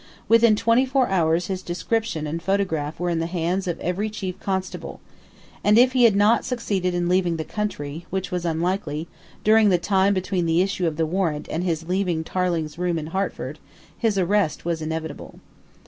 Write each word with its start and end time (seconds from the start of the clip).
Within 0.27 0.55
twenty 0.55 0.83
four 0.83 1.07
hours 1.09 1.45
his 1.45 1.61
description 1.61 2.25
and 2.25 2.41
photograph 2.41 2.99
were 2.99 3.11
in 3.11 3.19
the 3.19 3.27
hands 3.27 3.67
of 3.67 3.79
every 3.79 4.09
chief 4.09 4.39
constable; 4.39 4.99
and 5.63 5.77
if 5.77 5.91
he 5.91 6.05
had 6.05 6.15
not 6.15 6.43
succeeded 6.43 6.95
in 6.95 7.07
leaving 7.07 7.37
the 7.37 7.43
country 7.43 8.07
which 8.09 8.31
was 8.31 8.43
unlikely 8.43 9.07
during 9.43 9.69
the 9.69 9.77
time 9.77 10.15
between 10.15 10.47
the 10.47 10.63
issue 10.63 10.87
of 10.87 10.97
the 10.97 11.05
warrant 11.05 11.47
and 11.51 11.63
his 11.63 11.87
leaving 11.87 12.23
Tarling's 12.23 12.79
room 12.79 12.97
in 12.97 13.07
Hertford, 13.13 13.59
his 13.95 14.17
arrest 14.17 14.65
was 14.65 14.81
inevitable. 14.81 15.39